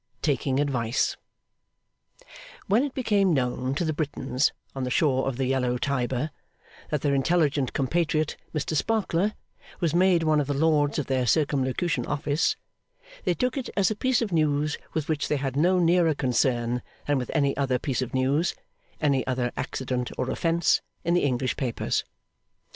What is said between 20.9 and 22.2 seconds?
in the English papers.